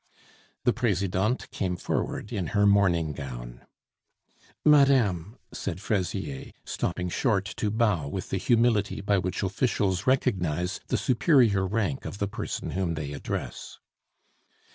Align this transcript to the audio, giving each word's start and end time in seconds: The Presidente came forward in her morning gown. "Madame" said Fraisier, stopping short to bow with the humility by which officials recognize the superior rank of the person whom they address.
The 0.63 0.73
Presidente 0.73 1.47
came 1.51 1.75
forward 1.77 2.33
in 2.33 2.47
her 2.57 2.65
morning 2.65 3.13
gown. 3.13 3.67
"Madame" 4.65 5.37
said 5.53 5.79
Fraisier, 5.79 6.53
stopping 6.65 7.07
short 7.07 7.45
to 7.57 7.69
bow 7.69 8.07
with 8.07 8.31
the 8.31 8.37
humility 8.37 8.99
by 8.99 9.19
which 9.19 9.43
officials 9.43 10.07
recognize 10.07 10.79
the 10.87 10.97
superior 10.97 11.67
rank 11.67 12.05
of 12.05 12.17
the 12.17 12.27
person 12.27 12.71
whom 12.71 12.95
they 12.95 13.13
address. 13.13 13.77